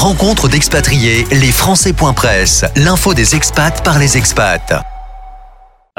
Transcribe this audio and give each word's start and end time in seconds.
Rencontre 0.00 0.48
d'expatriés, 0.48 1.24
les 1.32 1.50
Français.press, 1.50 2.64
l'info 2.76 3.14
des 3.14 3.34
expats 3.34 3.82
par 3.82 3.98
les 3.98 4.16
expats. 4.16 4.84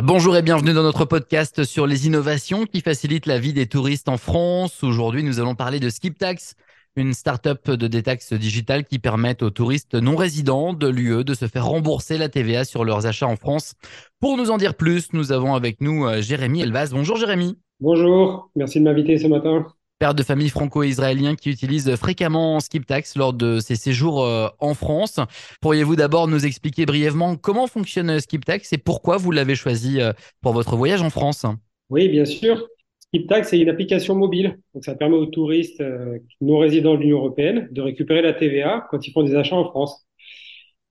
Bonjour 0.02 0.38
et 0.38 0.42
bienvenue 0.42 0.72
dans 0.72 0.84
notre 0.84 1.04
podcast 1.04 1.66
sur 1.66 1.86
les 1.86 2.08
innovations 2.08 2.64
qui 2.64 2.80
facilitent 2.80 3.26
la 3.26 3.40
vie 3.40 3.52
des 3.52 3.66
touristes 3.68 4.08
en 4.08 4.16
France. 4.16 4.86
Aujourd'hui, 4.86 5.22
nous 5.22 5.42
allons 5.42 5.54
parler 5.54 5.82
de 5.82 5.90
SkipTax, 5.90 6.56
une 6.96 7.12
start-up 7.12 7.72
de 7.72 7.88
détaxe 7.88 8.32
digitale 8.32 8.86
qui 8.86 9.00
permet 9.00 9.44
aux 9.44 9.50
touristes 9.50 9.96
non 9.96 10.16
résidents 10.16 10.72
de 10.72 10.88
l'UE 10.88 11.26
de 11.26 11.34
se 11.34 11.50
faire 11.50 11.66
rembourser 11.66 12.18
la 12.18 12.30
TVA 12.30 12.64
sur 12.64 12.86
leurs 12.86 13.06
achats 13.06 13.28
en 13.28 13.36
France. 13.36 13.74
Pour 14.22 14.38
nous 14.38 14.50
en 14.50 14.56
dire 14.56 14.76
plus, 14.76 15.12
nous 15.12 15.34
avons 15.34 15.56
avec 15.56 15.82
nous 15.82 16.06
euh, 16.06 16.22
Jérémy 16.22 16.62
Elvaz. 16.62 16.92
Bonjour 16.92 17.18
Jérémy. 17.18 17.58
Bonjour, 17.82 18.50
merci 18.56 18.80
de 18.80 18.86
m'inviter 18.86 19.18
ce 19.18 19.28
matin. 19.28 19.68
Père 20.00 20.16
de 20.16 20.24
famille 20.24 20.48
franco-israélien 20.48 21.36
qui 21.36 21.50
utilise 21.50 21.94
fréquemment 21.98 22.62
SkipTax 22.62 23.18
lors 23.18 23.34
de 23.34 23.60
ses 23.60 23.76
séjours 23.76 24.24
euh, 24.24 24.48
en 24.60 24.74
France. 24.74 25.20
Pourriez-vous 25.60 25.98
d'abord 25.98 26.30
nous 26.30 26.46
expliquer 26.46 26.86
brièvement 26.86 27.36
comment 27.36 27.68
fonctionne 27.68 28.18
SkipTax 28.18 28.72
et 28.72 28.78
pourquoi 28.78 29.18
vous 29.18 29.32
l'avez 29.32 29.56
choisi 29.56 30.00
euh, 30.00 30.14
pour 30.42 30.54
votre 30.54 30.78
voyage 30.78 31.02
en 31.02 31.10
France? 31.10 31.46
Oui, 31.90 32.08
bien 32.08 32.24
sûr. 32.24 32.66
SkipTax 33.00 33.52
est 33.52 33.60
une 33.60 33.68
application 33.68 34.16
mobile. 34.16 34.58
Donc, 34.74 34.86
ça 34.86 34.96
permet 34.96 35.18
aux 35.18 35.26
touristes 35.26 35.82
euh, 35.82 36.18
non 36.40 36.60
résidents 36.60 36.96
de 36.96 37.02
l'Union 37.02 37.18
européenne 37.18 37.68
de 37.72 37.82
récupérer 37.82 38.22
la 38.22 38.32
TVA 38.32 38.88
quand 38.92 39.06
ils 39.06 39.12
font 39.12 39.24
des 39.24 39.36
achats 39.36 39.58
en 39.58 39.66
France. 39.66 40.08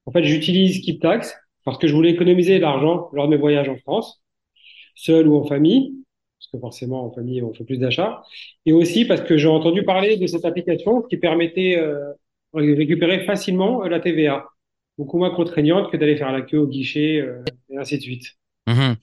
En 0.05 0.13
fait, 0.13 0.25
j'utilise 0.25 0.83
SkipTax 0.83 1.35
parce 1.65 1.79
que 1.79 1.89
je 1.89 1.95
voulais 1.95 2.11
économiser 2.11 2.59
l'argent 2.59 3.09
lors 3.15 3.25
de 3.25 3.31
mes 3.31 3.41
voyages 3.41 3.71
en 3.71 3.79
France, 3.79 4.23
seul 4.95 5.29
ou 5.29 5.37
en 5.37 5.47
famille, 5.47 5.95
parce 6.51 6.53
que 6.53 6.61
forcément 6.61 7.05
en 7.05 7.13
famille 7.13 7.43
on 7.43 7.53
fait 7.53 7.65
plus 7.65 7.79
d'achats, 7.79 8.23
et 8.67 8.73
aussi 8.73 9.05
parce 9.05 9.21
que 9.21 9.37
j'ai 9.37 9.49
entendu 9.49 9.83
parler 9.85 10.17
de 10.17 10.27
cette 10.27 10.45
application 10.45 11.03
qui 11.03 11.17
permettait 11.17 11.77
euh, 11.79 12.13
de 12.55 12.77
récupérer 12.77 13.21
facilement 13.21 13.85
euh, 13.85 13.89
la 13.89 14.01
TVA, 14.01 14.47
beaucoup 14.97 15.19
moins 15.19 15.31
contraignante 15.31 15.91
que 15.91 15.97
d'aller 15.97 16.17
faire 16.17 16.33
la 16.33 16.43
queue 16.43 16.59
au 16.59 16.67
guichet 16.67 17.25
et 17.71 17.77
ainsi 17.77 17.99
de 17.99 18.03
suite. 18.03 18.37
Mmh 18.67 18.95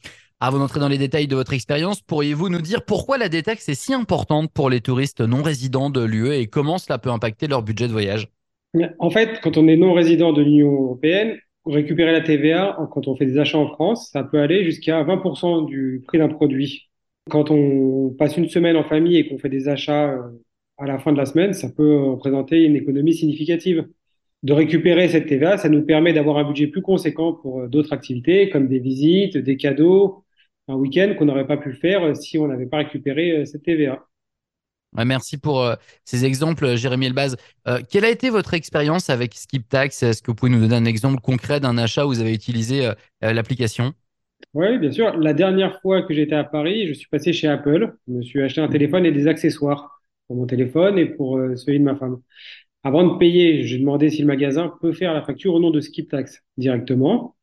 avant 0.41 0.59
d'entrer 0.59 0.81
dans 0.81 0.89
les 0.89 0.97
détails 0.97 1.27
de 1.27 1.35
votre 1.35 1.53
expérience, 1.53 2.01
pourriez-vous 2.01 2.49
nous 2.49 2.61
dire 2.61 2.83
pourquoi 2.83 3.17
la 3.17 3.29
détaxe 3.29 3.69
est 3.69 3.73
si 3.73 3.93
importante 3.93 4.51
pour 4.51 4.69
les 4.69 4.81
touristes 4.81 5.21
non 5.21 5.41
résidents 5.41 5.89
de 5.89 6.03
l'UE 6.03 6.33
et 6.33 6.47
comment 6.47 6.77
cela 6.77 6.97
peut 6.97 7.09
impacter 7.09 7.47
leur 7.47 7.63
budget 7.63 7.87
de 7.87 7.93
voyage? 7.93 8.27
En 8.99 9.09
fait, 9.09 9.39
quand 9.41 9.57
on 9.57 9.67
est 9.67 9.77
non 9.77 9.93
résident 9.93 10.33
de 10.33 10.41
l'Union 10.41 10.71
européenne, 10.71 11.37
récupérer 11.65 12.11
la 12.11 12.21
TVA 12.21 12.77
quand 12.91 13.07
on 13.07 13.15
fait 13.15 13.25
des 13.25 13.37
achats 13.37 13.57
en 13.57 13.69
France, 13.69 14.09
ça 14.11 14.23
peut 14.23 14.39
aller 14.39 14.63
jusqu'à 14.63 15.03
20% 15.03 15.65
du 15.65 16.03
prix 16.05 16.17
d'un 16.17 16.27
produit. 16.27 16.89
Quand 17.29 17.49
on 17.49 18.11
passe 18.11 18.37
une 18.37 18.47
semaine 18.49 18.77
en 18.77 18.83
famille 18.83 19.17
et 19.17 19.27
qu'on 19.27 19.39
fait 19.39 19.49
des 19.49 19.67
achats 19.67 20.11
euh, 20.11 20.29
à 20.77 20.85
la 20.85 20.99
fin 20.99 21.11
de 21.11 21.17
la 21.17 21.25
semaine, 21.25 21.53
ça 21.53 21.69
peut 21.69 22.03
représenter 22.03 22.63
une 22.63 22.75
économie 22.75 23.15
significative. 23.15 23.87
De 24.43 24.53
récupérer 24.53 25.09
cette 25.09 25.25
TVA, 25.25 25.57
ça 25.57 25.69
nous 25.69 25.83
permet 25.83 26.13
d'avoir 26.13 26.37
un 26.37 26.43
budget 26.43 26.67
plus 26.67 26.83
conséquent 26.83 27.33
pour 27.33 27.61
euh, 27.61 27.67
d'autres 27.67 27.93
activités 27.93 28.51
comme 28.51 28.67
des 28.67 28.77
visites, 28.77 29.37
des 29.37 29.57
cadeaux, 29.57 30.23
un 30.67 30.75
week-end 30.75 31.15
qu'on 31.17 31.25
n'aurait 31.25 31.47
pas 31.47 31.57
pu 31.57 31.73
faire 31.73 32.03
euh, 32.03 32.13
si 32.13 32.37
on 32.37 32.47
n'avait 32.47 32.67
pas 32.67 32.77
récupéré 32.77 33.43
cette 33.47 33.63
TVA. 33.63 34.05
Merci 35.03 35.37
pour 35.37 35.69
ces 36.05 36.23
exemples, 36.23 36.77
Jérémy 36.77 37.07
Elbaz. 37.07 37.35
quelle 37.89 38.05
a 38.05 38.09
été 38.09 38.29
votre 38.29 38.53
expérience 38.53 39.09
avec 39.09 39.33
SkipTax? 39.33 40.03
Est-ce 40.03 40.21
que 40.21 40.31
vous 40.31 40.35
pouvez 40.35 40.53
nous 40.53 40.61
donner 40.61 40.75
un 40.75 40.85
exemple 40.85 41.19
concret 41.19 41.59
d'un 41.59 41.77
achat 41.77 42.05
où 42.05 42.09
vous 42.11 42.21
avez 42.21 42.33
utilisé 42.33 42.89
l'application? 43.21 43.93
Oui, 44.55 44.79
bien 44.79 44.91
sûr. 44.91 45.17
La 45.17 45.33
dernière 45.33 45.81
fois 45.81 46.03
que 46.03 46.13
j'étais 46.13 46.35
à 46.35 46.45
Paris, 46.45 46.87
je 46.87 46.93
suis 46.93 47.07
passé 47.09 47.33
chez 47.33 47.47
Apple. 47.47 47.93
Je 48.07 48.13
me 48.13 48.21
suis 48.23 48.41
acheté 48.41 48.61
un 48.61 48.69
téléphone 48.69 49.05
et 49.05 49.11
des 49.11 49.27
accessoires 49.27 50.01
pour 50.27 50.37
mon 50.37 50.47
téléphone 50.47 50.97
et 50.97 51.05
pour 51.07 51.37
celui 51.57 51.79
de 51.79 51.83
ma 51.85 51.95
femme. 51.97 52.21
Avant 52.83 53.05
de 53.13 53.17
payer, 53.19 53.63
j'ai 53.65 53.79
demandé 53.79 54.09
si 54.11 54.21
le 54.21 54.27
magasin 54.27 54.73
peut 54.81 54.93
faire 54.93 55.13
la 55.13 55.23
facture 55.23 55.55
au 55.55 55.61
nom 55.61 55.71
de 55.71 55.81
SkipTax 55.81 56.43
directement. 56.57 57.35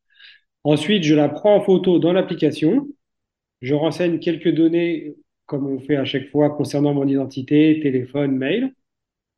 Ensuite, 0.63 1.03
je 1.03 1.15
la 1.15 1.29
prends 1.29 1.55
en 1.57 1.61
photo 1.61 1.99
dans 1.99 2.13
l'application 2.13 2.87
je 3.61 3.73
renseigne 3.75 4.19
quelques 4.19 4.53
données, 4.53 5.15
comme 5.47 5.67
on 5.67 5.79
fait 5.79 5.97
à 5.97 6.05
chaque 6.05 6.29
fois, 6.29 6.51
concernant 6.51 6.93
mon 6.93 7.07
identité, 7.07 7.79
téléphone, 7.81 8.37
mail. 8.37 8.73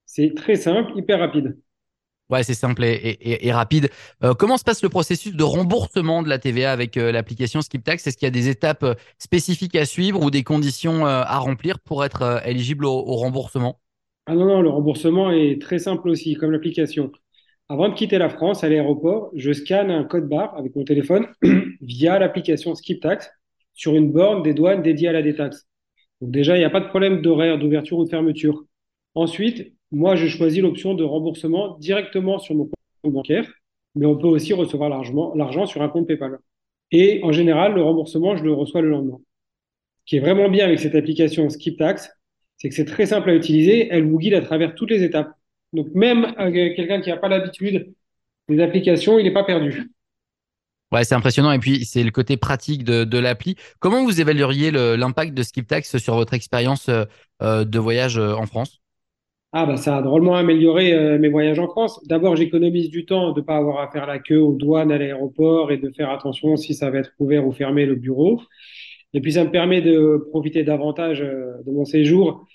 C'est 0.06 0.36
très 0.36 0.56
simple, 0.58 0.94
hyper 0.98 1.20
rapide. 1.20 1.58
Ouais, 2.32 2.42
c'est 2.42 2.56
simple 2.56 2.84
et, 2.84 3.52
rapide. 3.52 3.90
Euh, 4.24 4.34
comment 4.34 4.58
se 4.58 4.64
passe 4.64 4.82
le 4.82 4.90
processus 4.90 5.36
de 5.36 5.44
remboursement 5.44 6.24
de 6.24 6.30
la 6.30 6.40
TVA 6.40 6.72
avec 6.72 6.98
euh, 6.98 7.12
l'application 7.12 7.62
SkipTax? 7.62 8.08
Est-ce 8.08 8.18
qu'il 8.18 8.26
y 8.26 8.28
a 8.28 8.32
des 8.32 8.50
étapes 8.50 8.84
euh, 8.84 8.96
spécifiques 9.20 9.76
à 9.76 9.86
suivre 9.86 10.24
ou 10.24 10.32
des 10.32 10.44
conditions 10.44 11.06
à 11.06 11.38
remplir 11.38 11.80
pour 11.80 12.04
être 12.04 12.42
éligible 12.46 12.86
au, 12.86 12.94
au, 12.94 13.16
remboursement? 13.16 13.80
Ah 14.26 14.34
non, 14.34 14.46
non, 14.46 14.62
le 14.64 14.70
remboursement 14.70 15.30
est 15.30 15.62
très 15.62 15.78
simple 15.78 16.10
aussi, 16.10 16.34
comme 16.34 16.52
l'application. 16.52 17.12
Avant 17.70 17.90
de 17.90 17.94
quitter 17.94 18.18
la 18.18 18.30
France, 18.30 18.64
à 18.64 18.70
l'aéroport, 18.70 19.30
je 19.36 19.54
scanne 19.54 19.92
un 19.92 20.04
code 20.04 20.28
barre 20.28 20.56
avec 20.58 20.76
mon 20.76 20.84
téléphone 20.84 21.28
via 21.82 22.18
l'application 22.18 22.74
SkipTax 22.74 23.30
sur 23.76 23.96
une 23.96 24.12
borne 24.12 24.42
des 24.42 24.56
douanes 24.56 24.82
dédiée 24.82 25.10
à 25.10 25.12
la 25.12 25.22
détaxe. 25.22 25.68
Donc 26.22 26.32
déjà, 26.32 26.56
il 26.56 26.60
n'y 26.60 26.66
a 26.66 26.72
pas 26.72 26.80
de 26.80 26.88
problème 26.88 27.22
d'horaire 27.22 27.60
d'ouverture 27.60 28.00
ou 28.00 28.06
de 28.06 28.10
fermeture. 28.10 28.64
Ensuite, 29.14 29.74
moi, 29.96 30.18
je 30.18 30.28
choisis 30.28 30.62
l'option 30.62 30.94
de 30.94 31.06
remboursement 31.06 31.78
directement 31.80 32.38
sur 32.38 32.54
mon 32.54 32.66
compte 32.66 33.14
bancaire, 33.14 33.50
mais 33.96 34.06
on 34.06 34.18
peut 34.18 34.28
aussi 34.28 34.52
recevoir 34.52 34.90
l'argent 34.90 35.66
sur 35.66 35.82
un 35.82 35.88
compte 35.88 36.06
PayPal. 36.06 36.38
Et 36.92 37.22
en 37.24 37.32
général, 37.32 37.76
le 37.76 37.82
remboursement, 37.82 38.36
je 38.36 38.44
le 38.44 38.52
reçois 38.52 38.82
le 38.82 38.90
lendemain. 38.90 39.20
Ce 40.00 40.10
qui 40.10 40.18
est 40.18 40.20
vraiment 40.20 40.50
bien 40.50 40.66
avec 40.66 40.80
cette 40.80 40.96
application 40.96 41.50
SkipTax, 41.50 42.12
c'est 42.58 42.68
que 42.68 42.76
c'est 42.76 42.84
très 42.84 43.06
simple 43.06 43.30
à 43.30 43.36
utiliser. 43.36 43.88
Elle 43.90 44.06
vous 44.06 44.20
guide 44.20 44.34
à 44.34 44.42
travers 44.42 44.76
toutes 44.76 44.92
les 44.92 45.02
étapes. 45.02 45.32
Donc 45.72 45.88
même 45.96 46.34
quelqu'un 46.36 47.00
qui 47.00 47.10
n'a 47.10 47.18
pas 47.18 47.30
l'habitude 47.30 47.94
des 48.50 48.62
applications, 48.62 49.18
il 49.18 49.24
n'est 49.24 49.34
pas 49.34 49.46
perdu. 49.46 49.90
Ouais, 50.92 51.06
c'est 51.06 51.16
impressionnant. 51.16 51.54
Et 51.54 51.60
puis, 51.60 51.86
c'est 51.86 52.04
le 52.04 52.12
côté 52.12 52.36
pratique 52.36 52.84
de, 52.84 53.18
l'appli. 53.18 53.56
Comment 53.80 54.04
vous 54.04 54.20
évalueriez 54.20 54.72
l'impact 54.72 55.34
de 55.34 55.42
SkipTax 55.42 55.98
sur 55.98 56.16
votre 56.16 56.34
expérience 56.34 56.90
euh, 56.90 57.06
euh, 57.42 57.64
de 57.66 57.80
voyage 57.80 58.18
euh, 58.18 58.34
en 58.36 58.46
France? 58.46 58.82
Ah, 59.52 59.66
bah, 59.66 59.78
ça 59.78 59.98
a 59.98 60.02
drôlement 60.02 60.36
amélioré 60.36 61.18
mes 61.18 61.30
voyages 61.30 61.60
en 61.60 61.68
France. 61.70 62.02
D'abord, 62.08 62.36
j'économise 62.36 62.90
du 62.90 63.06
temps 63.06 63.32
de 63.32 63.40
ne 63.40 63.46
pas 63.46 63.56
avoir 63.56 63.80
à 63.80 63.90
faire 63.90 64.06
la 64.06 64.20
queue 64.20 64.40
aux 64.40 64.54
douanes 64.54 64.92
à 64.92 64.98
l'aéroport 64.98 65.72
et 65.72 65.78
de 65.78 65.90
faire 65.96 66.10
attention 66.12 66.58
si 66.58 66.74
ça 66.74 66.90
va 66.90 67.00
être 67.00 67.14
ouvert 67.20 67.48
ou 67.48 67.54
fermé 67.54 67.86
le 67.86 67.96
bureau. 67.96 68.42
Et 69.14 69.22
puis, 69.22 69.32
ça 69.34 69.46
me 69.46 69.52
permet 69.52 69.82
de 69.82 70.28
profiter 70.32 70.64
davantage 70.64 71.20
de 71.22 71.72
mon 71.72 71.86
séjour, 71.86 72.46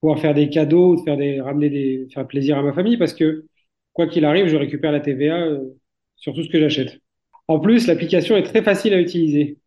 pouvoir 0.00 0.20
faire 0.20 0.34
des 0.34 0.50
cadeaux, 0.50 0.96
de 0.96 1.02
faire 1.02 1.18
des, 1.18 1.40
ramener 1.40 1.70
des, 1.70 2.08
faire 2.14 2.26
plaisir 2.26 2.58
à 2.58 2.62
ma 2.64 2.72
famille 2.74 2.98
parce 2.98 3.14
que, 3.14 3.46
quoi 3.94 4.08
qu'il 4.08 4.24
arrive, 4.24 4.48
je 4.48 4.56
récupère 4.56 4.92
la 4.92 5.00
TVA 5.00 5.58
sur 6.16 6.34
tout 6.34 6.44
ce 6.44 6.50
que 6.50 6.60
j'achète. 6.60 7.00
En 7.48 7.60
plus, 7.60 7.86
l'application 7.88 8.36
est 8.36 8.44
très 8.44 8.62
facile 8.64 8.94
à 8.94 9.00
utiliser. 9.00 9.59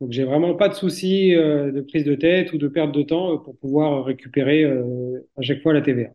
Donc, 0.00 0.12
j'ai 0.12 0.24
vraiment 0.24 0.54
pas 0.54 0.68
de 0.68 0.74
souci 0.74 1.34
euh, 1.34 1.72
de 1.72 1.80
prise 1.80 2.04
de 2.04 2.14
tête 2.14 2.52
ou 2.52 2.58
de 2.58 2.68
perte 2.68 2.92
de 2.92 3.02
temps 3.02 3.32
euh, 3.32 3.36
pour 3.38 3.56
pouvoir 3.56 4.04
récupérer 4.04 4.62
euh, 4.62 5.26
à 5.38 5.42
chaque 5.42 5.62
fois 5.62 5.72
la 5.72 5.80
TVA. 5.80 6.10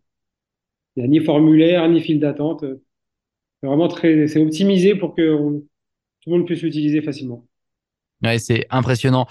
Il 0.96 1.00
n'y 1.00 1.06
a 1.06 1.08
ni 1.08 1.20
formulaire, 1.20 1.88
ni 1.90 2.00
file 2.02 2.20
d'attente. 2.20 2.64
C'est 3.62 3.68
vraiment 3.68 3.88
très, 3.88 4.28
c'est 4.28 4.42
optimisé 4.42 4.94
pour 4.96 5.16
que 5.16 5.22
tout 5.22 6.30
le 6.30 6.32
monde 6.32 6.46
puisse 6.46 6.62
l'utiliser 6.62 7.02
facilement. 7.02 7.46
Ouais, 8.22 8.38
c'est 8.38 8.68
impressionnant. 8.70 9.26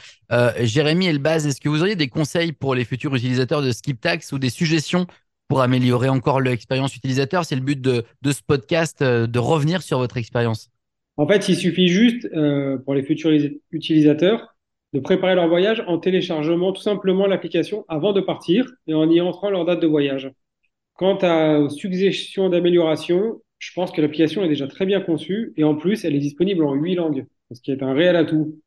Jérémy 0.61 1.07
Elbaz, 1.07 1.47
est-ce 1.47 1.61
que 1.61 1.69
vous 1.69 1.83
auriez 1.83 1.97
des 1.97 2.09
conseils 2.09 2.53
pour 2.53 2.75
les 2.75 2.85
futurs 2.85 3.15
utilisateurs 3.15 3.63
de 3.63 3.71
SkipTax 3.71 4.33
ou 4.33 4.39
des 4.39 4.51
suggestions 4.51 5.07
pour 5.49 5.61
améliorer 5.61 6.09
encore 6.09 6.41
l'expérience 6.41 6.97
utilisateur? 6.97 7.45
C'est 7.45 7.55
le 7.55 7.61
but 7.61 7.81
de, 7.81 8.05
de 8.23 8.33
ce 8.33 8.41
podcast, 8.45 9.03
de 9.03 9.39
revenir 9.39 9.83
sur 9.83 9.99
votre 9.99 10.17
expérience. 10.17 10.71
En 11.17 11.27
fait, 11.27 11.49
il 11.49 11.57
suffit 11.57 11.89
juste 11.89 12.27
euh, 12.33 12.79
pour 12.79 12.95
les 12.95 13.03
futurs 13.03 13.31
utilisateurs 13.71 14.55
de 14.93 15.01
préparer 15.01 15.35
leur 15.35 15.49
voyage 15.49 15.83
en 15.87 15.99
téléchargement 15.99 16.73
tout 16.73 16.83
simplement 16.83 17.27
l'application 17.27 17.85
avant 17.89 18.13
de 18.13 18.21
partir 18.21 18.71
et 18.87 18.95
en 18.95 19.09
y 19.09 19.21
entrant 19.21 19.51
leur 19.51 19.65
date 19.65 19.81
de 19.81 19.87
voyage. 19.87 20.31
Quant 20.95 21.19
à 21.23 21.69
suggestions 21.71 22.49
d'amélioration, 22.49 23.41
je 23.59 23.73
pense 23.75 23.93
que 23.93 24.01
l'application 24.01 24.43
est 24.45 24.49
déjà 24.49 24.67
très 24.67 24.87
bien 24.87 25.01
conçue 25.01 25.53
et 25.57 25.65
en 25.65 25.77
plus, 25.77 26.05
elle 26.05 26.15
est 26.15 26.21
disponible 26.21 26.65
en 26.65 26.75
huit 26.75 26.95
langues, 26.95 27.27
ce 27.53 27.61
qui 27.61 27.71
est 27.71 27.83
un 27.83 27.93
réel 27.93 28.17
atout. 28.17 28.59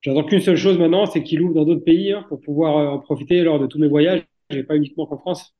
J'attends 0.00 0.24
qu'une 0.24 0.40
seule 0.40 0.56
chose 0.56 0.78
maintenant, 0.78 1.06
c'est 1.06 1.22
qu'il 1.22 1.42
ouvre 1.42 1.54
dans 1.54 1.64
d'autres 1.64 1.84
pays 1.84 2.12
hein, 2.12 2.24
pour 2.28 2.40
pouvoir 2.40 2.78
euh, 2.78 2.88
en 2.88 2.98
profiter 2.98 3.42
lors 3.42 3.58
de 3.58 3.66
tous 3.66 3.78
mes 3.78 3.88
voyages 3.88 4.22
et 4.50 4.62
pas 4.62 4.76
uniquement 4.76 5.06
qu'en 5.06 5.18
France. 5.18 5.54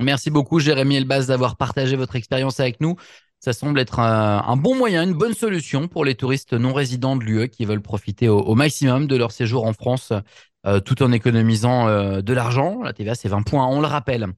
Merci 0.00 0.30
beaucoup, 0.30 0.58
Jérémy 0.58 0.96
Elbaz, 0.96 1.28
d'avoir 1.28 1.56
partagé 1.56 1.94
votre 1.94 2.16
expérience 2.16 2.58
avec 2.58 2.80
nous. 2.80 2.96
Ça 3.44 3.52
semble 3.52 3.78
être 3.78 4.00
un, 4.00 4.56
bon 4.56 4.74
moyen, 4.74 5.02
une 5.02 5.12
bonne 5.12 5.34
solution 5.34 5.86
pour 5.86 6.06
les 6.06 6.14
touristes 6.14 6.54
non 6.54 6.72
résidents 6.72 7.14
de 7.14 7.24
l'UE 7.24 7.50
qui 7.50 7.66
veulent 7.66 7.82
profiter 7.82 8.26
au, 8.26 8.54
maximum 8.54 9.06
de 9.06 9.16
leur 9.16 9.32
séjour 9.32 9.66
en 9.66 9.74
France 9.74 10.14
euh, 10.66 10.80
tout 10.80 11.02
en 11.02 11.12
économisant 11.12 11.86
euh, 11.86 12.22
de 12.22 12.32
l'argent. 12.32 12.80
La 12.82 12.94
TVA, 12.94 13.14
c'est 13.14 13.28
20 13.28 13.42
points, 13.42 13.66
on 13.66 13.82
le 13.82 13.86
rappelle. 13.86 14.28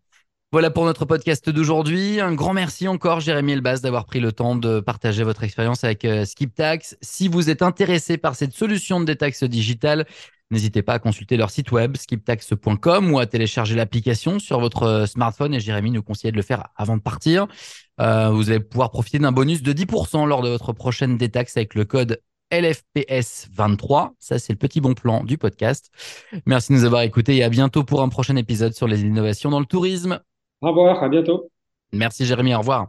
Voilà 0.51 0.73
pour 0.73 0.87
notre 0.87 1.05
podcast 1.05 1.49
d'aujourd'hui. 1.49 2.21
Un 2.21 2.35
grand 2.35 2.53
merci 2.53 2.89
encore, 2.89 3.21
Jérémy 3.21 3.53
Elbaz, 3.53 3.81
d'avoir 3.81 4.07
pris 4.07 4.19
le 4.19 4.33
temps 4.33 4.57
de 4.57 4.81
partager 4.81 5.23
votre 5.23 5.45
expérience 5.45 5.85
avec 5.85 6.05
euh, 6.05 6.25
SkipTax. 6.25 6.97
Si 7.01 7.29
vous 7.29 7.49
êtes 7.49 7.63
intéressé 7.63 8.19
par 8.19 8.35
cette 8.35 8.55
solution 8.55 8.99
de 8.99 9.05
détaxe 9.05 9.45
digitale, 9.45 10.05
N'hésitez 10.51 10.83
pas 10.83 10.95
à 10.95 10.99
consulter 10.99 11.37
leur 11.37 11.51
site 11.51 11.73
web 11.73 11.97
skiptax.com 11.97 13.13
ou 13.13 13.19
à 13.19 13.27
télécharger 13.27 13.75
l'application 13.75 14.39
sur 14.39 14.61
votre 14.61 15.07
smartphone 15.09 15.55
et 15.55 15.61
Jérémy 15.61 15.91
nous 15.91 16.03
conseillait 16.03 16.31
de 16.31 16.37
le 16.37 16.43
faire 16.43 16.69
avant 16.77 16.97
de 16.97 17.03
partir. 17.03 17.47
Euh, 18.01 18.31
vous 18.31 18.51
allez 18.51 18.61
pouvoir 18.61 18.91
profiter 18.91 19.19
d'un 19.19 19.33
bonus 19.33 19.63
de 19.63 19.73
10% 19.73 20.27
lors 20.27 20.43
de 20.43 20.49
votre 20.49 20.73
prochaine 20.73 21.17
détaxe 21.17 21.57
avec 21.57 21.75
le 21.75 21.85
code 21.85 22.21
LFPS23. 22.53 24.13
Ça, 24.21 24.39
c'est 24.39 24.53
le 24.53 24.59
petit 24.59 24.81
bon 24.81 24.95
plan 24.95 25.25
du 25.25 25.37
podcast. 25.37 25.91
Merci 26.47 26.73
de 26.73 26.79
nous 26.79 26.85
avoir 26.85 27.03
écoutés 27.03 27.37
et 27.37 27.43
à 27.43 27.49
bientôt 27.49 27.83
pour 27.83 28.03
un 28.03 28.09
prochain 28.09 28.37
épisode 28.37 28.73
sur 28.73 28.87
les 28.87 29.03
innovations 29.03 29.51
dans 29.51 29.61
le 29.61 29.67
tourisme. 29.67 30.21
Au 30.61 30.69
revoir, 30.69 31.03
à 31.03 31.09
bientôt. 31.09 31.51
Merci 31.93 32.25
Jérémy, 32.25 32.55
au 32.55 32.59
revoir. 32.59 32.89